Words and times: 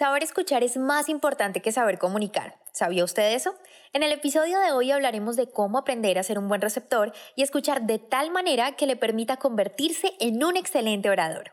Saber 0.00 0.22
escuchar 0.22 0.64
es 0.64 0.78
más 0.78 1.10
importante 1.10 1.60
que 1.60 1.72
saber 1.72 1.98
comunicar. 1.98 2.56
¿Sabía 2.72 3.04
usted 3.04 3.34
eso? 3.34 3.54
En 3.92 4.02
el 4.02 4.12
episodio 4.12 4.58
de 4.58 4.72
hoy 4.72 4.92
hablaremos 4.92 5.36
de 5.36 5.50
cómo 5.50 5.76
aprender 5.76 6.18
a 6.18 6.22
ser 6.22 6.38
un 6.38 6.48
buen 6.48 6.62
receptor 6.62 7.12
y 7.36 7.42
escuchar 7.42 7.82
de 7.82 7.98
tal 7.98 8.30
manera 8.30 8.72
que 8.76 8.86
le 8.86 8.96
permita 8.96 9.36
convertirse 9.36 10.14
en 10.18 10.42
un 10.42 10.56
excelente 10.56 11.10
orador. 11.10 11.52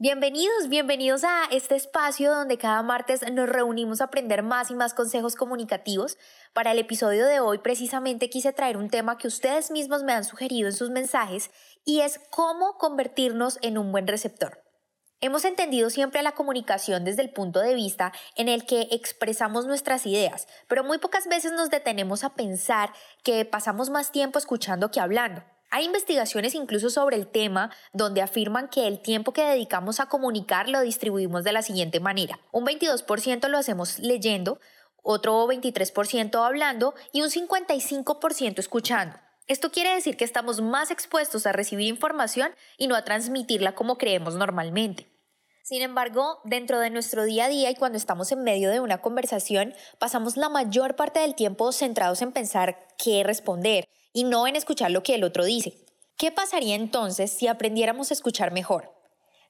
Bienvenidos, 0.00 0.68
bienvenidos 0.68 1.24
a 1.24 1.46
este 1.50 1.74
espacio 1.74 2.32
donde 2.32 2.56
cada 2.56 2.84
martes 2.84 3.20
nos 3.32 3.48
reunimos 3.48 4.00
a 4.00 4.04
aprender 4.04 4.44
más 4.44 4.70
y 4.70 4.76
más 4.76 4.94
consejos 4.94 5.34
comunicativos. 5.34 6.18
Para 6.52 6.70
el 6.70 6.78
episodio 6.78 7.26
de 7.26 7.40
hoy 7.40 7.58
precisamente 7.58 8.30
quise 8.30 8.52
traer 8.52 8.76
un 8.76 8.90
tema 8.90 9.18
que 9.18 9.26
ustedes 9.26 9.72
mismos 9.72 10.04
me 10.04 10.12
han 10.12 10.22
sugerido 10.22 10.68
en 10.68 10.76
sus 10.76 10.90
mensajes 10.90 11.50
y 11.84 12.02
es 12.02 12.20
cómo 12.30 12.78
convertirnos 12.78 13.58
en 13.60 13.76
un 13.76 13.90
buen 13.90 14.06
receptor. 14.06 14.62
Hemos 15.20 15.44
entendido 15.44 15.90
siempre 15.90 16.22
la 16.22 16.30
comunicación 16.30 17.04
desde 17.04 17.22
el 17.22 17.32
punto 17.32 17.58
de 17.58 17.74
vista 17.74 18.12
en 18.36 18.48
el 18.48 18.66
que 18.66 18.86
expresamos 18.92 19.66
nuestras 19.66 20.06
ideas, 20.06 20.46
pero 20.68 20.84
muy 20.84 20.98
pocas 20.98 21.26
veces 21.26 21.50
nos 21.50 21.70
detenemos 21.70 22.22
a 22.22 22.34
pensar 22.34 22.92
que 23.24 23.44
pasamos 23.44 23.90
más 23.90 24.12
tiempo 24.12 24.38
escuchando 24.38 24.92
que 24.92 25.00
hablando. 25.00 25.42
Hay 25.70 25.84
investigaciones 25.84 26.54
incluso 26.54 26.88
sobre 26.88 27.16
el 27.16 27.26
tema 27.26 27.70
donde 27.92 28.22
afirman 28.22 28.68
que 28.68 28.86
el 28.86 29.00
tiempo 29.00 29.32
que 29.32 29.44
dedicamos 29.44 30.00
a 30.00 30.06
comunicar 30.06 30.68
lo 30.68 30.80
distribuimos 30.80 31.44
de 31.44 31.52
la 31.52 31.60
siguiente 31.60 32.00
manera. 32.00 32.40
Un 32.52 32.64
22% 32.64 33.48
lo 33.48 33.58
hacemos 33.58 33.98
leyendo, 33.98 34.60
otro 35.02 35.46
23% 35.46 36.42
hablando 36.44 36.94
y 37.12 37.20
un 37.20 37.28
55% 37.28 38.58
escuchando. 38.58 39.18
Esto 39.46 39.70
quiere 39.70 39.94
decir 39.94 40.16
que 40.16 40.24
estamos 40.24 40.62
más 40.62 40.90
expuestos 40.90 41.46
a 41.46 41.52
recibir 41.52 41.86
información 41.86 42.52
y 42.78 42.86
no 42.86 42.94
a 42.94 43.04
transmitirla 43.04 43.74
como 43.74 43.98
creemos 43.98 44.36
normalmente. 44.36 45.06
Sin 45.62 45.82
embargo, 45.82 46.40
dentro 46.44 46.80
de 46.80 46.88
nuestro 46.88 47.24
día 47.24 47.44
a 47.44 47.48
día 47.48 47.70
y 47.70 47.74
cuando 47.74 47.98
estamos 47.98 48.32
en 48.32 48.42
medio 48.42 48.70
de 48.70 48.80
una 48.80 49.02
conversación, 49.02 49.74
pasamos 49.98 50.38
la 50.38 50.48
mayor 50.48 50.96
parte 50.96 51.20
del 51.20 51.34
tiempo 51.34 51.72
centrados 51.72 52.22
en 52.22 52.32
pensar 52.32 52.88
qué 52.96 53.22
responder 53.22 53.86
y 54.12 54.24
no 54.24 54.46
en 54.46 54.56
escuchar 54.56 54.90
lo 54.90 55.02
que 55.02 55.14
el 55.14 55.24
otro 55.24 55.44
dice. 55.44 55.74
¿Qué 56.16 56.32
pasaría 56.32 56.74
entonces 56.74 57.30
si 57.30 57.46
aprendiéramos 57.46 58.10
a 58.10 58.14
escuchar 58.14 58.52
mejor? 58.52 58.92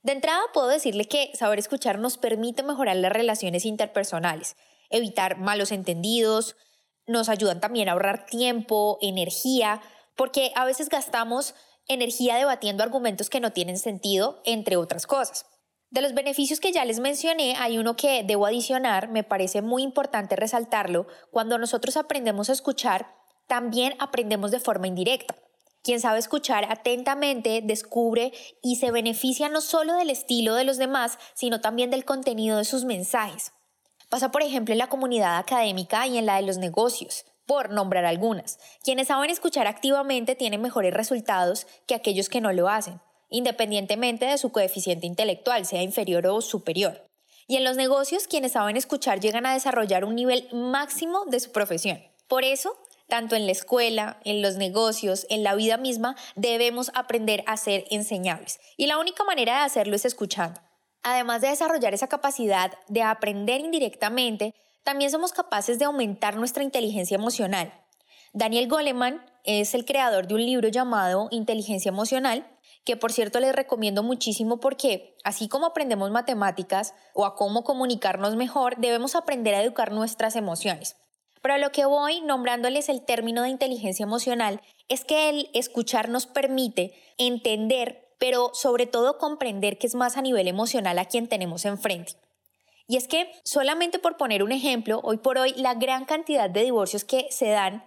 De 0.03 0.13
entrada 0.13 0.41
puedo 0.53 0.69
decirle 0.69 1.07
que 1.07 1.31
saber 1.35 1.59
escuchar 1.59 1.99
nos 1.99 2.19
permite 2.19 2.63
mejorar 2.63 2.97
las 2.97 3.13
relaciones 3.13 3.65
interpersonales, 3.65 4.57
evitar 4.91 5.39
malos 5.39 5.73
entendidos, 5.73 6.57
nos 7.07 7.29
ayudan 7.29 7.61
también 7.61 7.89
a 7.89 7.93
ahorrar 7.93 8.27
tiempo, 8.27 8.99
energía, 9.01 9.81
porque 10.15 10.53
a 10.55 10.65
veces 10.65 10.89
gastamos 10.89 11.55
energía 11.89 12.37
debatiendo 12.37 12.83
argumentos 12.83 13.31
que 13.31 13.41
no 13.41 13.53
tienen 13.53 13.79
sentido, 13.79 14.43
entre 14.45 14.77
otras 14.77 15.07
cosas. 15.07 15.47
De 15.91 16.03
los 16.03 16.13
beneficios 16.13 16.61
que 16.61 16.71
ya 16.71 16.85
les 16.85 17.01
mencioné, 17.01 17.57
hay 17.59 17.79
uno 17.79 17.97
que 17.97 18.23
debo 18.23 18.45
adicionar, 18.45 19.09
me 19.09 19.25
parece 19.25 19.63
muy 19.63 19.83
importante 19.83 20.37
resaltarlo, 20.37 21.07
cuando 21.31 21.57
nosotros 21.57 21.97
aprendemos 21.97 22.51
a 22.51 22.53
escuchar, 22.53 23.18
también 23.49 23.95
aprendemos 23.99 24.53
de 24.53 24.61
forma 24.61 24.87
indirecta. 24.87 25.35
Quien 25.83 26.01
sabe 26.01 26.19
escuchar 26.19 26.67
atentamente 26.71 27.61
descubre 27.65 28.33
y 28.63 28.77
se 28.77 28.91
beneficia 28.91 29.49
no 29.49 29.61
solo 29.61 29.95
del 29.95 30.11
estilo 30.11 30.55
de 30.55 30.65
los 30.65 30.77
demás, 30.77 31.19
sino 31.35 31.61
también 31.61 31.91
del 31.91 32.05
contenido 32.05 32.59
de 32.59 32.65
sus 32.65 32.85
mensajes. 32.85 33.53
Pasa, 34.09 34.31
por 34.31 34.43
ejemplo, 34.43 34.73
en 34.73 34.79
la 34.79 34.89
comunidad 34.89 35.39
académica 35.39 36.07
y 36.07 36.19
en 36.19 36.27
la 36.27 36.37
de 36.37 36.43
los 36.43 36.59
negocios, 36.59 37.25
por 37.47 37.71
nombrar 37.71 38.05
algunas. 38.05 38.59
Quienes 38.83 39.09
saben 39.09 39.31
escuchar 39.31 39.67
activamente 39.67 40.35
tienen 40.35 40.61
mejores 40.61 40.95
resultados 40.95 41.67
que 41.87 41.95
aquellos 41.95 42.29
que 42.29 42.41
no 42.41 42.53
lo 42.53 42.69
hacen, 42.69 43.01
independientemente 43.31 44.27
de 44.27 44.39
su 44.39 44.51
coeficiente 44.53 45.07
intelectual, 45.07 45.65
sea 45.65 45.83
inferior 45.83 46.27
o 46.27 46.41
superior. 46.41 47.07
Y 47.47 47.57
en 47.57 47.65
los 47.65 47.77
negocios, 47.77 48.27
quienes 48.29 48.53
saben 48.53 48.77
escuchar 48.77 49.21
llegan 49.21 49.47
a 49.47 49.55
desarrollar 49.55 50.05
un 50.05 50.15
nivel 50.15 50.49
máximo 50.53 51.25
de 51.27 51.41
su 51.41 51.51
profesión. 51.51 52.03
Por 52.29 52.45
eso, 52.45 52.77
tanto 53.09 53.35
en 53.37 53.47
la 53.47 53.53
escuela, 53.53 54.21
en 54.25 54.43
los 54.43 54.57
negocios, 54.57 55.27
en 55.31 55.43
la 55.43 55.55
vida 55.55 55.77
misma, 55.77 56.15
debemos 56.37 56.91
aprender 56.95 57.43
a 57.47 57.57
ser 57.57 57.85
enseñables. 57.91 58.61
Y 58.77 58.87
la 58.87 58.99
única 58.99 59.25
manera 59.25 59.59
de 59.59 59.65
hacerlo 59.65 59.97
es 59.97 60.05
escuchando. 60.05 60.61
Además 61.03 61.41
de 61.41 61.49
desarrollar 61.49 61.95
esa 61.95 62.09
capacidad 62.09 62.73
de 62.89 63.03
aprender 63.03 63.61
indirectamente, 63.61 64.55
también 64.85 65.11
somos 65.11 65.33
capaces 65.33 65.79
de 65.79 65.87
aumentar 65.87 66.37
nuestra 66.37 66.63
inteligencia 66.63 67.15
emocional. 67.15 67.73
Daniel 68.33 68.69
Goleman 68.69 69.25
es 69.45 69.75
el 69.75 69.85
creador 69.85 70.27
de 70.27 70.35
un 70.35 70.45
libro 70.45 70.69
llamado 70.69 71.29
Inteligencia 71.31 71.89
Emocional, 71.89 72.47
que 72.85 72.97
por 72.97 73.13
cierto 73.13 73.41
les 73.41 73.55
recomiendo 73.55 74.03
muchísimo 74.03 74.61
porque 74.61 75.17
así 75.25 75.49
como 75.49 75.67
aprendemos 75.67 76.11
matemáticas 76.11 76.95
o 77.15 77.25
a 77.25 77.37
cómo 77.37 77.65
comunicarnos 77.65 78.37
mejor, 78.37 78.77
debemos 78.77 79.15
aprender 79.15 79.55
a 79.55 79.63
educar 79.63 79.93
nuestras 79.93 80.37
emociones. 80.37 80.97
Pero 81.43 81.59
lo 81.59 81.73
que 81.73 81.85
voy 81.85 82.21
nombrándoles 82.21 82.89
el 82.89 83.05
término 83.05 83.43
de 83.43 83.49
inteligencia 83.49 84.03
emocional 84.03 84.61
es 84.89 85.05
que 85.05 85.29
el 85.29 85.51
escuchar 85.55 86.09
nos 86.09 86.27
permite 86.27 86.95
entender 87.19 88.09
pero 88.19 88.51
sobre 88.53 88.87
todo 88.87 89.19
comprender 89.19 89.79
que 89.79 89.87
es 89.87 89.95
más 89.95 90.17
a 90.17 90.23
nivel 90.23 90.49
emocional 90.49 90.99
a 90.99 91.07
quien 91.07 91.29
tenemos 91.29 91.65
enfrente. 91.65 92.15
Y 92.87 92.97
es 92.97 93.07
que, 93.07 93.31
solamente 93.45 93.99
por 93.99 94.17
poner 94.17 94.43
un 94.43 94.53
ejemplo, 94.53 95.01
hoy 95.03 95.19
por 95.19 95.39
hoy 95.39 95.53
la 95.57 95.75
gran 95.75 96.05
cantidad 96.05 96.51
de 96.51 96.65
divorcios 96.65 97.05
que 97.05 97.27
se 97.31 97.49
dan 97.49 97.85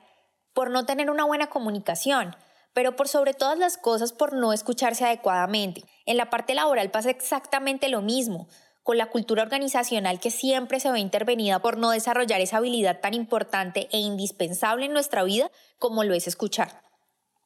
por 0.53 0.69
no 0.69 0.85
tener 0.85 1.09
una 1.09 1.25
buena 1.25 1.47
comunicación, 1.47 2.35
pero 2.73 2.95
por 2.95 3.07
sobre 3.07 3.33
todas 3.33 3.57
las 3.57 3.77
cosas 3.77 4.13
por 4.13 4.33
no 4.33 4.53
escucharse 4.53 5.03
adecuadamente. 5.03 5.83
En 6.05 6.17
la 6.17 6.29
parte 6.29 6.55
laboral 6.55 6.91
pasa 6.91 7.09
exactamente 7.09 7.89
lo 7.89 8.01
mismo, 8.01 8.47
con 8.83 8.97
la 8.97 9.09
cultura 9.09 9.43
organizacional 9.43 10.19
que 10.19 10.31
siempre 10.31 10.79
se 10.79 10.91
ve 10.91 10.99
intervenida 10.99 11.59
por 11.59 11.77
no 11.77 11.91
desarrollar 11.91 12.41
esa 12.41 12.57
habilidad 12.57 12.99
tan 12.99 13.13
importante 13.13 13.87
e 13.91 13.99
indispensable 13.99 14.85
en 14.85 14.93
nuestra 14.93 15.23
vida 15.23 15.51
como 15.77 16.03
lo 16.03 16.13
es 16.13 16.27
escuchar. 16.27 16.81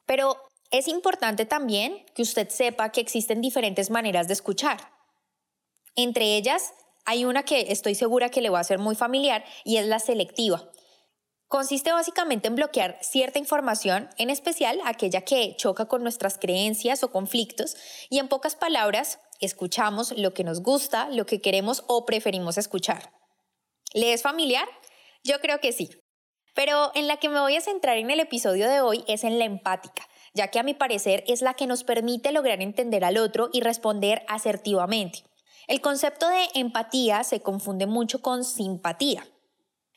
Pero 0.06 0.38
es 0.72 0.88
importante 0.88 1.46
también 1.46 2.06
que 2.16 2.22
usted 2.22 2.50
sepa 2.50 2.90
que 2.90 3.02
existen 3.02 3.42
diferentes 3.42 3.90
maneras 3.90 4.28
de 4.28 4.34
escuchar. 4.34 4.78
Entre 5.96 6.36
ellas, 6.36 6.74
hay 7.06 7.26
una 7.26 7.44
que 7.44 7.72
estoy 7.72 7.96
segura 7.96 8.30
que 8.30 8.42
le 8.42 8.50
va 8.50 8.60
a 8.60 8.64
ser 8.64 8.80
muy 8.80 8.96
familiar 8.96 9.46
y 9.64 9.78
es 9.78 9.86
la 9.86 10.00
selectiva. 10.00 10.70
Consiste 11.48 11.92
básicamente 11.92 12.48
en 12.48 12.56
bloquear 12.56 12.98
cierta 13.02 13.38
información, 13.38 14.10
en 14.18 14.32
especial 14.32 14.80
aquella 14.84 15.22
que 15.22 15.56
choca 15.56 15.86
con 15.86 16.02
nuestras 16.02 16.40
creencias 16.40 17.04
o 17.04 17.12
conflictos, 17.12 17.78
y 18.10 18.18
en 18.18 18.28
pocas 18.28 18.56
palabras, 18.56 19.20
escuchamos 19.42 20.12
lo 20.18 20.34
que 20.34 20.44
nos 20.44 20.62
gusta, 20.62 21.10
lo 21.10 21.26
que 21.26 21.42
queremos 21.42 21.84
o 21.88 22.06
preferimos 22.06 22.58
escuchar. 22.58 23.12
¿Le 23.94 24.14
es 24.14 24.22
familiar? 24.22 24.68
Yo 25.24 25.40
creo 25.40 25.60
que 25.60 25.72
sí. 25.72 25.90
Pero 26.54 26.92
en 26.96 27.08
la 27.08 27.18
que 27.18 27.30
me 27.30 27.40
voy 27.40 27.56
a 27.56 27.62
centrar 27.62 27.98
en 27.98 28.10
el 28.12 28.20
episodio 28.20 28.70
de 28.70 28.82
hoy 28.82 29.04
es 29.08 29.24
en 29.24 29.40
la 29.40 29.46
empática, 29.46 30.08
ya 30.34 30.48
que 30.50 30.60
a 30.60 30.64
mi 30.64 30.74
parecer 30.74 31.24
es 31.28 31.42
la 31.42 31.54
que 31.54 31.68
nos 31.68 31.84
permite 31.84 32.32
lograr 32.32 32.62
entender 32.62 33.04
al 33.04 33.18
otro 33.18 33.50
y 33.52 33.62
responder 33.62 34.24
asertivamente. 34.28 35.24
El 35.68 35.82
concepto 35.82 36.30
de 36.30 36.48
empatía 36.54 37.24
se 37.24 37.42
confunde 37.42 37.88
mucho 37.88 38.22
con 38.22 38.44
simpatía. 38.44 39.28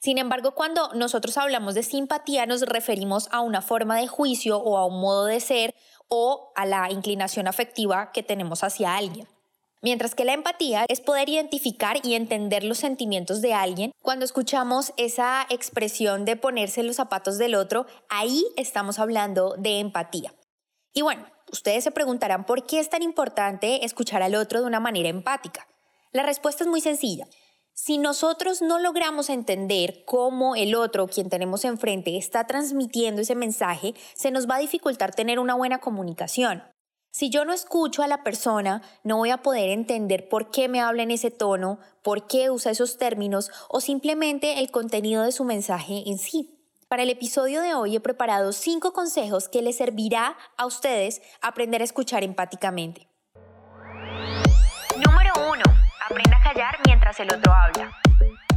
Sin 0.00 0.18
embargo, 0.18 0.52
cuando 0.54 0.92
nosotros 0.94 1.36
hablamos 1.36 1.74
de 1.74 1.82
simpatía 1.82 2.46
nos 2.46 2.62
referimos 2.62 3.28
a 3.32 3.40
una 3.40 3.62
forma 3.62 3.98
de 3.98 4.06
juicio 4.06 4.58
o 4.58 4.78
a 4.78 4.86
un 4.86 5.00
modo 5.00 5.26
de 5.26 5.40
ser 5.40 5.74
o 6.08 6.52
a 6.56 6.66
la 6.66 6.90
inclinación 6.90 7.46
afectiva 7.48 8.10
que 8.12 8.22
tenemos 8.22 8.64
hacia 8.64 8.96
alguien. 8.96 9.28
Mientras 9.80 10.14
que 10.14 10.24
la 10.24 10.32
empatía 10.32 10.86
es 10.88 11.00
poder 11.00 11.28
identificar 11.28 11.98
y 12.02 12.14
entender 12.14 12.64
los 12.64 12.78
sentimientos 12.78 13.40
de 13.40 13.54
alguien. 13.54 13.92
Cuando 14.02 14.24
escuchamos 14.24 14.92
esa 14.96 15.46
expresión 15.50 16.24
de 16.24 16.36
ponerse 16.36 16.82
los 16.82 16.96
zapatos 16.96 17.38
del 17.38 17.54
otro, 17.54 17.86
ahí 18.08 18.44
estamos 18.56 18.98
hablando 18.98 19.54
de 19.56 19.78
empatía. 19.78 20.34
Y 20.92 21.02
bueno, 21.02 21.26
ustedes 21.52 21.84
se 21.84 21.92
preguntarán 21.92 22.44
por 22.44 22.66
qué 22.66 22.80
es 22.80 22.90
tan 22.90 23.02
importante 23.02 23.84
escuchar 23.84 24.22
al 24.22 24.34
otro 24.34 24.60
de 24.60 24.66
una 24.66 24.80
manera 24.80 25.08
empática. 25.08 25.68
La 26.10 26.24
respuesta 26.24 26.64
es 26.64 26.68
muy 26.68 26.80
sencilla. 26.80 27.26
Si 27.72 27.98
nosotros 27.98 28.60
no 28.60 28.80
logramos 28.80 29.30
entender 29.30 30.02
cómo 30.04 30.56
el 30.56 30.74
otro, 30.74 31.06
quien 31.06 31.30
tenemos 31.30 31.64
enfrente, 31.64 32.16
está 32.16 32.44
transmitiendo 32.48 33.22
ese 33.22 33.36
mensaje, 33.36 33.94
se 34.14 34.32
nos 34.32 34.50
va 34.50 34.56
a 34.56 34.60
dificultar 34.60 35.14
tener 35.14 35.38
una 35.38 35.54
buena 35.54 35.78
comunicación. 35.78 36.64
Si 37.10 37.30
yo 37.30 37.44
no 37.44 37.52
escucho 37.52 38.02
a 38.02 38.06
la 38.06 38.22
persona, 38.22 38.82
no 39.02 39.16
voy 39.16 39.30
a 39.30 39.42
poder 39.42 39.70
entender 39.70 40.28
por 40.28 40.50
qué 40.50 40.68
me 40.68 40.80
habla 40.80 41.02
en 41.02 41.10
ese 41.10 41.30
tono, 41.30 41.78
por 42.02 42.26
qué 42.26 42.50
usa 42.50 42.72
esos 42.72 42.98
términos 42.98 43.50
o 43.68 43.80
simplemente 43.80 44.60
el 44.60 44.70
contenido 44.70 45.22
de 45.22 45.32
su 45.32 45.44
mensaje 45.44 46.04
en 46.06 46.18
sí. 46.18 46.54
Para 46.86 47.02
el 47.02 47.10
episodio 47.10 47.60
de 47.60 47.74
hoy 47.74 47.96
he 47.96 48.00
preparado 48.00 48.52
cinco 48.52 48.92
consejos 48.92 49.48
que 49.48 49.62
les 49.62 49.76
servirá 49.76 50.36
a 50.56 50.66
ustedes 50.66 51.20
aprender 51.42 51.80
a 51.80 51.84
escuchar 51.84 52.22
empáticamente. 52.24 53.08
Número 54.96 55.32
1. 55.50 55.62
Aprenda 56.08 56.36
a 56.36 56.42
callar 56.42 56.78
mientras 56.86 57.18
el 57.20 57.32
otro 57.32 57.52
habla. 57.52 57.92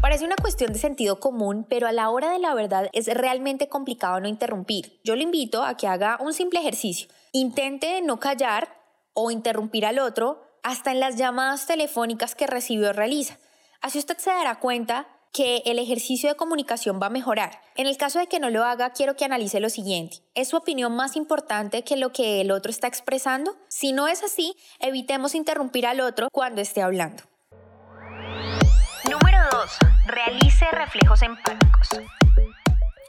Parece 0.01 0.25
una 0.25 0.35
cuestión 0.35 0.73
de 0.73 0.79
sentido 0.79 1.19
común, 1.19 1.63
pero 1.69 1.87
a 1.87 1.91
la 1.91 2.09
hora 2.09 2.31
de 2.31 2.39
la 2.39 2.55
verdad 2.55 2.89
es 2.91 3.05
realmente 3.05 3.69
complicado 3.69 4.19
no 4.19 4.27
interrumpir. 4.27 4.99
Yo 5.03 5.15
le 5.15 5.21
invito 5.21 5.63
a 5.63 5.77
que 5.77 5.85
haga 5.85 6.17
un 6.19 6.33
simple 6.33 6.59
ejercicio. 6.59 7.07
Intente 7.33 8.01
no 8.01 8.19
callar 8.19 8.81
o 9.13 9.29
interrumpir 9.29 9.85
al 9.85 9.99
otro 9.99 10.41
hasta 10.63 10.91
en 10.91 10.99
las 10.99 11.17
llamadas 11.17 11.67
telefónicas 11.67 12.33
que 12.33 12.47
recibió 12.47 12.89
o 12.89 12.93
realiza. 12.93 13.37
Así 13.79 13.99
usted 13.99 14.17
se 14.17 14.31
dará 14.31 14.59
cuenta 14.59 15.07
que 15.31 15.61
el 15.65 15.77
ejercicio 15.77 16.29
de 16.29 16.35
comunicación 16.35 16.99
va 16.99 17.05
a 17.05 17.11
mejorar. 17.11 17.61
En 17.75 17.85
el 17.85 17.95
caso 17.95 18.17
de 18.17 18.25
que 18.25 18.39
no 18.39 18.49
lo 18.49 18.63
haga, 18.63 18.93
quiero 18.93 19.15
que 19.15 19.25
analice 19.25 19.59
lo 19.59 19.69
siguiente. 19.69 20.17
¿Es 20.33 20.49
su 20.49 20.57
opinión 20.57 20.95
más 20.95 21.15
importante 21.15 21.83
que 21.83 21.95
lo 21.95 22.11
que 22.11 22.41
el 22.41 22.49
otro 22.49 22.71
está 22.71 22.87
expresando? 22.87 23.55
Si 23.67 23.93
no 23.93 24.07
es 24.07 24.23
así, 24.23 24.55
evitemos 24.79 25.35
interrumpir 25.35 25.85
al 25.85 26.01
otro 26.01 26.27
cuando 26.31 26.59
esté 26.59 26.81
hablando. 26.81 27.23
Número 29.09 29.40
2. 29.61 29.77
Realice 30.07 30.65
reflejos 30.71 31.21
empáticos. 31.21 31.89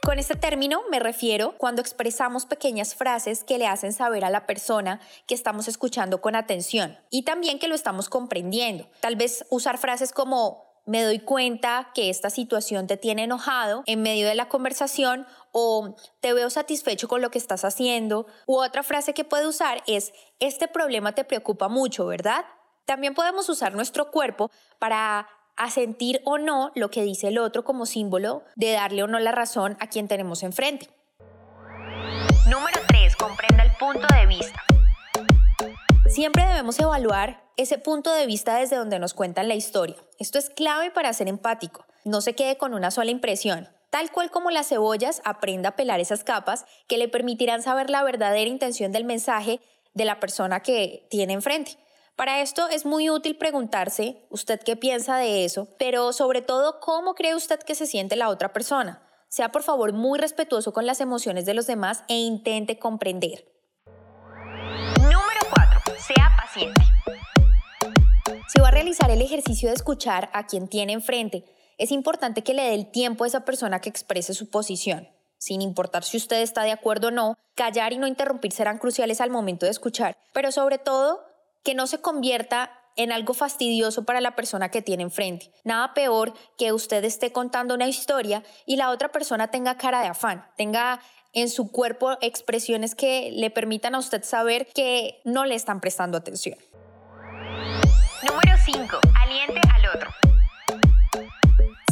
Con 0.05 0.19
este 0.19 0.35
término 0.35 0.83
me 0.91 0.99
refiero 0.99 1.57
cuando 1.57 1.81
expresamos 1.81 2.45
pequeñas 2.45 2.93
frases 2.93 3.43
que 3.43 3.57
le 3.57 3.65
hacen 3.65 3.91
saber 3.91 4.23
a 4.23 4.29
la 4.29 4.45
persona 4.45 4.99
que 5.25 5.33
estamos 5.33 5.67
escuchando 5.67 6.21
con 6.21 6.35
atención 6.35 6.97
y 7.09 7.23
también 7.23 7.57
que 7.57 7.67
lo 7.67 7.73
estamos 7.73 8.07
comprendiendo. 8.07 8.87
Tal 8.99 9.15
vez 9.15 9.45
usar 9.49 9.79
frases 9.79 10.11
como 10.11 10.65
me 10.85 11.01
doy 11.01 11.19
cuenta 11.19 11.89
que 11.95 12.11
esta 12.11 12.29
situación 12.29 12.85
te 12.85 12.97
tiene 12.97 13.23
enojado 13.23 13.81
en 13.87 14.03
medio 14.03 14.27
de 14.27 14.35
la 14.35 14.49
conversación 14.49 15.25
o 15.53 15.95
te 16.19 16.33
veo 16.33 16.51
satisfecho 16.51 17.07
con 17.07 17.21
lo 17.21 17.31
que 17.31 17.39
estás 17.39 17.65
haciendo. 17.65 18.27
U 18.45 18.57
otra 18.57 18.83
frase 18.83 19.15
que 19.15 19.23
puede 19.23 19.47
usar 19.47 19.81
es, 19.87 20.13
este 20.39 20.67
problema 20.67 21.13
te 21.13 21.23
preocupa 21.23 21.67
mucho, 21.67 22.05
¿verdad? 22.05 22.45
También 22.85 23.15
podemos 23.15 23.49
usar 23.49 23.73
nuestro 23.73 24.11
cuerpo 24.11 24.51
para 24.77 25.27
asentir 25.55 26.21
o 26.25 26.37
no 26.37 26.71
lo 26.75 26.89
que 26.89 27.03
dice 27.03 27.27
el 27.27 27.37
otro 27.37 27.63
como 27.63 27.85
símbolo 27.85 28.43
de 28.55 28.71
darle 28.71 29.03
o 29.03 29.07
no 29.07 29.19
la 29.19 29.31
razón 29.31 29.77
a 29.79 29.87
quien 29.87 30.07
tenemos 30.07 30.43
enfrente. 30.43 30.89
Número 32.49 32.79
3. 32.87 33.15
Comprenda 33.15 33.63
el 33.63 33.71
punto 33.79 34.05
de 34.13 34.25
vista. 34.25 34.63
Siempre 36.07 36.45
debemos 36.45 36.79
evaluar 36.79 37.43
ese 37.57 37.77
punto 37.77 38.11
de 38.13 38.25
vista 38.25 38.55
desde 38.55 38.75
donde 38.75 38.99
nos 38.99 39.13
cuentan 39.13 39.47
la 39.47 39.55
historia. 39.55 39.95
Esto 40.19 40.37
es 40.37 40.49
clave 40.49 40.91
para 40.91 41.13
ser 41.13 41.27
empático. 41.27 41.85
No 42.03 42.21
se 42.21 42.35
quede 42.35 42.57
con 42.57 42.73
una 42.73 42.91
sola 42.91 43.11
impresión. 43.11 43.69
Tal 43.89 44.11
cual 44.11 44.31
como 44.31 44.49
las 44.49 44.69
cebollas, 44.69 45.21
aprenda 45.23 45.69
a 45.69 45.75
pelar 45.75 45.99
esas 45.99 46.23
capas 46.23 46.65
que 46.87 46.97
le 46.97 47.07
permitirán 47.07 47.61
saber 47.61 47.89
la 47.89 48.03
verdadera 48.03 48.49
intención 48.49 48.91
del 48.91 49.05
mensaje 49.05 49.61
de 49.93 50.05
la 50.05 50.19
persona 50.19 50.61
que 50.61 51.07
tiene 51.09 51.33
enfrente. 51.33 51.77
Para 52.15 52.41
esto 52.41 52.69
es 52.69 52.85
muy 52.85 53.09
útil 53.09 53.37
preguntarse, 53.37 54.27
¿usted 54.29 54.59
qué 54.61 54.75
piensa 54.75 55.17
de 55.17 55.45
eso? 55.45 55.67
Pero 55.79 56.13
sobre 56.13 56.43
todo, 56.43 56.79
¿cómo 56.79 57.15
cree 57.15 57.33
usted 57.33 57.59
que 57.59 57.73
se 57.73 57.87
siente 57.87 58.15
la 58.15 58.29
otra 58.29 58.53
persona? 58.53 59.01
Sea 59.29 59.51
por 59.51 59.63
favor 59.63 59.93
muy 59.93 60.19
respetuoso 60.19 60.73
con 60.73 60.85
las 60.85 61.01
emociones 61.01 61.47
de 61.47 61.55
los 61.55 61.65
demás 61.65 62.03
e 62.07 62.13
intente 62.13 62.77
comprender. 62.77 63.45
Número 64.97 65.41
4. 65.55 65.95
Sea 65.97 66.29
paciente. 66.39 66.81
Si 68.47 68.61
va 68.61 68.67
a 68.67 68.71
realizar 68.71 69.09
el 69.09 69.23
ejercicio 69.23 69.69
de 69.69 69.75
escuchar 69.75 70.29
a 70.33 70.45
quien 70.45 70.67
tiene 70.67 70.93
enfrente, 70.93 71.45
es 71.79 71.91
importante 71.91 72.43
que 72.43 72.53
le 72.53 72.61
dé 72.61 72.75
el 72.75 72.91
tiempo 72.91 73.23
a 73.23 73.27
esa 73.27 73.43
persona 73.43 73.81
que 73.81 73.89
exprese 73.89 74.35
su 74.35 74.51
posición. 74.51 75.09
Sin 75.39 75.63
importar 75.63 76.03
si 76.03 76.17
usted 76.17 76.41
está 76.41 76.61
de 76.61 76.73
acuerdo 76.73 77.07
o 77.07 77.11
no, 77.11 77.35
callar 77.55 77.91
y 77.91 77.97
no 77.97 78.05
interrumpir 78.05 78.51
serán 78.51 78.77
cruciales 78.77 79.19
al 79.19 79.31
momento 79.31 79.65
de 79.65 79.71
escuchar, 79.71 80.15
pero 80.31 80.51
sobre 80.51 80.77
todo 80.77 81.32
que 81.63 81.75
no 81.75 81.87
se 81.87 82.01
convierta 82.01 82.71
en 82.95 83.11
algo 83.11 83.33
fastidioso 83.33 84.05
para 84.05 84.21
la 84.21 84.35
persona 84.35 84.69
que 84.69 84.81
tiene 84.81 85.03
enfrente. 85.03 85.51
Nada 85.63 85.93
peor 85.93 86.33
que 86.57 86.73
usted 86.73 87.03
esté 87.03 87.31
contando 87.31 87.73
una 87.73 87.87
historia 87.87 88.43
y 88.65 88.75
la 88.75 88.91
otra 88.91 89.11
persona 89.11 89.49
tenga 89.49 89.77
cara 89.77 90.01
de 90.01 90.07
afán, 90.07 90.45
tenga 90.57 90.99
en 91.33 91.49
su 91.49 91.71
cuerpo 91.71 92.17
expresiones 92.21 92.93
que 92.93 93.31
le 93.31 93.49
permitan 93.49 93.95
a 93.95 93.99
usted 93.99 94.23
saber 94.23 94.67
que 94.67 95.19
no 95.23 95.45
le 95.45 95.55
están 95.55 95.81
prestando 95.81 96.17
atención. 96.17 96.57
Número 98.21 98.57
5. 98.63 98.99
Aliente 99.15 99.59
al 99.73 99.95
otro. 99.95 100.09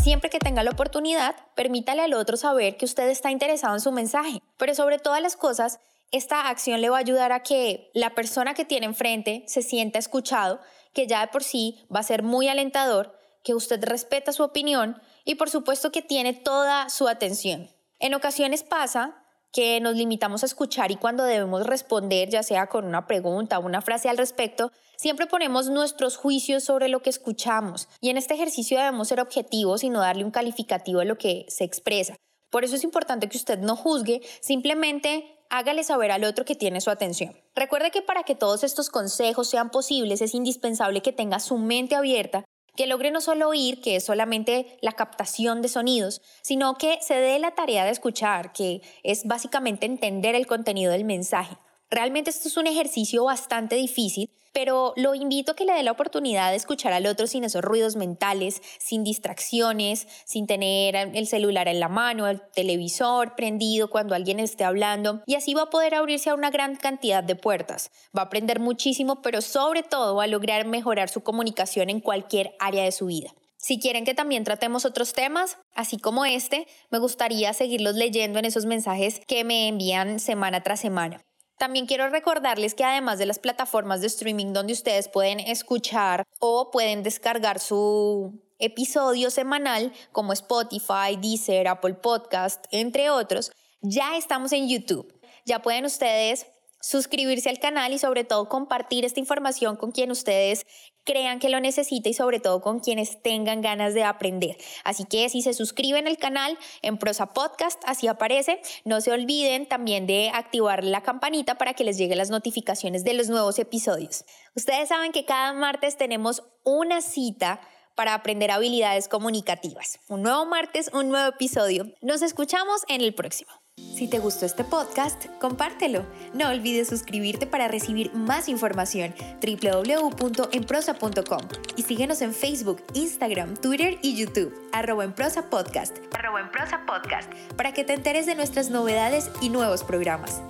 Siempre 0.03 0.29
que 0.29 0.39
tenga 0.39 0.63
la 0.63 0.71
oportunidad, 0.71 1.35
permítale 1.55 2.01
al 2.01 2.13
otro 2.13 2.37
saber 2.37 2.77
que 2.77 2.85
usted 2.85 3.09
está 3.09 3.31
interesado 3.31 3.73
en 3.75 3.81
su 3.81 3.91
mensaje. 3.91 4.41
Pero 4.57 4.73
sobre 4.73 4.97
todas 4.97 5.21
las 5.21 5.35
cosas, 5.35 5.79
esta 6.11 6.49
acción 6.49 6.81
le 6.81 6.89
va 6.89 6.97
a 6.97 7.01
ayudar 7.01 7.31
a 7.31 7.43
que 7.43 7.89
la 7.93 8.13
persona 8.15 8.53
que 8.53 8.65
tiene 8.65 8.85
enfrente 8.85 9.43
se 9.47 9.61
sienta 9.61 9.99
escuchado, 9.99 10.59
que 10.93 11.07
ya 11.07 11.21
de 11.21 11.27
por 11.27 11.43
sí 11.43 11.79
va 11.93 12.01
a 12.01 12.03
ser 12.03 12.21
muy 12.23 12.47
alentador, 12.47 13.17
que 13.43 13.55
usted 13.55 13.83
respeta 13.83 14.33
su 14.33 14.43
opinión 14.43 15.01
y 15.23 15.35
por 15.35 15.49
supuesto 15.49 15.91
que 15.91 16.01
tiene 16.01 16.33
toda 16.33 16.89
su 16.89 17.07
atención. 17.07 17.69
En 17.99 18.13
ocasiones 18.13 18.63
pasa 18.63 19.17
que 19.51 19.79
nos 19.81 19.95
limitamos 19.95 20.43
a 20.43 20.45
escuchar 20.45 20.91
y 20.91 20.95
cuando 20.95 21.23
debemos 21.23 21.65
responder, 21.65 22.29
ya 22.29 22.43
sea 22.43 22.67
con 22.67 22.85
una 22.85 23.05
pregunta 23.05 23.59
o 23.59 23.65
una 23.65 23.81
frase 23.81 24.09
al 24.09 24.17
respecto, 24.17 24.71
siempre 24.95 25.27
ponemos 25.27 25.69
nuestros 25.69 26.17
juicios 26.17 26.63
sobre 26.63 26.87
lo 26.87 27.01
que 27.01 27.09
escuchamos. 27.09 27.89
Y 27.99 28.09
en 28.09 28.17
este 28.17 28.33
ejercicio 28.33 28.77
debemos 28.77 29.09
ser 29.09 29.19
objetivos 29.19 29.83
y 29.83 29.89
no 29.89 29.99
darle 29.99 30.23
un 30.23 30.31
calificativo 30.31 31.01
a 31.01 31.05
lo 31.05 31.17
que 31.17 31.45
se 31.49 31.63
expresa. 31.63 32.15
Por 32.49 32.63
eso 32.63 32.75
es 32.75 32.83
importante 32.83 33.27
que 33.27 33.37
usted 33.37 33.59
no 33.59 33.75
juzgue, 33.75 34.21
simplemente 34.41 35.40
hágale 35.51 35.83
saber 35.83 36.11
al 36.11 36.23
otro 36.23 36.45
que 36.45 36.55
tiene 36.55 36.81
su 36.81 36.89
atención. 36.89 37.35
Recuerde 37.55 37.91
que 37.91 38.01
para 38.01 38.23
que 38.23 38.33
todos 38.33 38.63
estos 38.63 38.89
consejos 38.89 39.49
sean 39.49 39.69
posibles 39.69 40.21
es 40.21 40.33
indispensable 40.33 41.01
que 41.01 41.13
tenga 41.13 41.39
su 41.39 41.57
mente 41.57 41.95
abierta 41.95 42.43
que 42.75 42.87
logre 42.87 43.11
no 43.11 43.21
solo 43.21 43.49
oír, 43.49 43.81
que 43.81 43.97
es 43.97 44.05
solamente 44.05 44.77
la 44.81 44.93
captación 44.93 45.61
de 45.61 45.67
sonidos, 45.67 46.21
sino 46.41 46.75
que 46.75 46.99
se 47.01 47.15
dé 47.15 47.37
la 47.37 47.51
tarea 47.51 47.83
de 47.83 47.91
escuchar, 47.91 48.53
que 48.53 48.81
es 49.03 49.25
básicamente 49.25 49.85
entender 49.85 50.35
el 50.35 50.47
contenido 50.47 50.91
del 50.91 51.03
mensaje. 51.03 51.57
Realmente 51.89 52.29
esto 52.29 52.47
es 52.47 52.55
un 52.55 52.67
ejercicio 52.67 53.25
bastante 53.25 53.75
difícil, 53.75 54.31
pero 54.53 54.93
lo 54.95 55.15
invito 55.15 55.51
a 55.51 55.55
que 55.55 55.65
le 55.65 55.73
dé 55.73 55.83
la 55.83 55.91
oportunidad 55.91 56.51
de 56.51 56.57
escuchar 56.57 56.93
al 56.93 57.07
otro 57.07 57.27
sin 57.27 57.43
esos 57.43 57.61
ruidos 57.61 57.95
mentales, 57.95 58.61
sin 58.79 59.03
distracciones, 59.03 60.07
sin 60.25 60.47
tener 60.47 60.95
el 60.95 61.27
celular 61.27 61.67
en 61.67 61.79
la 61.79 61.89
mano, 61.89 62.27
el 62.27 62.41
televisor 62.53 63.35
prendido 63.35 63.89
cuando 63.89 64.15
alguien 64.15 64.39
esté 64.39 64.63
hablando 64.63 65.21
y 65.25 65.35
así 65.35 65.53
va 65.53 65.63
a 65.63 65.69
poder 65.69 65.95
abrirse 65.95 66.29
a 66.29 66.35
una 66.35 66.51
gran 66.51 66.75
cantidad 66.75 67.23
de 67.23 67.35
puertas. 67.35 67.91
Va 68.15 68.23
a 68.23 68.25
aprender 68.25 68.59
muchísimo, 68.59 69.21
pero 69.21 69.41
sobre 69.41 69.83
todo 69.83 70.15
va 70.15 70.23
a 70.25 70.27
lograr 70.27 70.65
mejorar 70.65 71.09
su 71.09 71.21
comunicación 71.21 71.89
en 71.89 71.99
cualquier 71.99 72.55
área 72.59 72.83
de 72.83 72.91
su 72.91 73.07
vida. 73.07 73.33
Si 73.57 73.79
quieren 73.79 74.05
que 74.05 74.15
también 74.15 74.43
tratemos 74.43 74.85
otros 74.85 75.13
temas, 75.13 75.59
así 75.75 75.99
como 75.99 76.25
este, 76.25 76.67
me 76.89 76.97
gustaría 76.97 77.53
seguirlos 77.53 77.95
leyendo 77.95 78.39
en 78.39 78.45
esos 78.45 78.65
mensajes 78.65 79.21
que 79.27 79.43
me 79.43 79.67
envían 79.67 80.19
semana 80.19 80.63
tras 80.63 80.79
semana. 80.79 81.21
También 81.61 81.85
quiero 81.85 82.09
recordarles 82.09 82.73
que 82.73 82.83
además 82.83 83.19
de 83.19 83.27
las 83.27 83.37
plataformas 83.37 84.01
de 84.01 84.07
streaming 84.07 84.51
donde 84.51 84.73
ustedes 84.73 85.07
pueden 85.07 85.39
escuchar 85.39 86.25
o 86.39 86.71
pueden 86.71 87.03
descargar 87.03 87.59
su 87.59 88.41
episodio 88.57 89.29
semanal 89.29 89.93
como 90.11 90.33
Spotify, 90.33 91.17
Deezer, 91.21 91.67
Apple 91.67 91.93
Podcast, 91.93 92.65
entre 92.71 93.11
otros, 93.11 93.51
ya 93.83 94.17
estamos 94.17 94.53
en 94.53 94.69
YouTube. 94.69 95.13
Ya 95.45 95.61
pueden 95.61 95.85
ustedes 95.85 96.47
suscribirse 96.81 97.51
al 97.51 97.59
canal 97.59 97.93
y 97.93 97.99
sobre 97.99 98.23
todo 98.23 98.49
compartir 98.49 99.05
esta 99.05 99.19
información 99.19 99.75
con 99.75 99.91
quien 99.91 100.09
ustedes 100.09 100.65
crean 101.03 101.39
que 101.39 101.49
lo 101.49 101.59
necesita 101.59 102.09
y 102.09 102.13
sobre 102.13 102.39
todo 102.39 102.61
con 102.61 102.79
quienes 102.79 103.21
tengan 103.21 103.61
ganas 103.61 103.93
de 103.93 104.03
aprender. 104.03 104.57
Así 104.83 105.05
que 105.05 105.29
si 105.29 105.41
se 105.41 105.53
suscriben 105.53 106.07
al 106.07 106.17
canal 106.17 106.57
en 106.81 106.97
Prosa 106.97 107.33
Podcast, 107.33 107.81
así 107.85 108.07
aparece. 108.07 108.61
No 108.85 109.01
se 109.01 109.11
olviden 109.11 109.67
también 109.67 110.07
de 110.07 110.31
activar 110.33 110.83
la 110.83 111.01
campanita 111.01 111.55
para 111.55 111.73
que 111.73 111.83
les 111.83 111.97
lleguen 111.97 112.17
las 112.17 112.29
notificaciones 112.29 113.03
de 113.03 113.13
los 113.13 113.29
nuevos 113.29 113.59
episodios. 113.59 114.25
Ustedes 114.55 114.89
saben 114.89 115.11
que 115.11 115.25
cada 115.25 115.53
martes 115.53 115.97
tenemos 115.97 116.43
una 116.63 117.01
cita 117.01 117.61
para 117.95 118.13
aprender 118.13 118.51
habilidades 118.51 119.07
comunicativas. 119.07 119.99
Un 120.07 120.23
nuevo 120.23 120.45
martes, 120.45 120.89
un 120.93 121.09
nuevo 121.09 121.29
episodio. 121.29 121.85
Nos 122.01 122.21
escuchamos 122.21 122.83
en 122.87 123.01
el 123.01 123.13
próximo. 123.13 123.51
Si 123.77 124.07
te 124.07 124.19
gustó 124.19 124.45
este 124.45 124.63
podcast, 124.63 125.25
compártelo. 125.39 126.05
No 126.33 126.49
olvides 126.49 126.87
suscribirte 126.87 127.47
para 127.47 127.67
recibir 127.67 128.13
más 128.13 128.49
información 128.49 129.13
www.enprosa.com 129.41 131.41
y 131.75 131.83
síguenos 131.83 132.21
en 132.21 132.33
Facebook, 132.33 132.83
Instagram, 132.93 133.55
Twitter 133.57 133.97
y 134.01 134.15
YouTube, 134.15 134.53
arroba 134.71 135.03
en 135.03 135.13
prosa 135.13 135.49
podcast, 135.49 135.97
arroba 136.13 136.41
en 136.41 136.51
prosa 136.51 136.85
podcast, 136.85 137.31
para 137.55 137.73
que 137.73 137.83
te 137.83 137.93
enteres 137.93 138.25
de 138.25 138.35
nuestras 138.35 138.69
novedades 138.69 139.29
y 139.41 139.49
nuevos 139.49 139.83
programas. 139.83 140.41